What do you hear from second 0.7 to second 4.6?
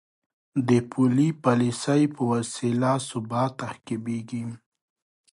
پولي پالیسۍ په وسیله ثبات تعقیبېږي.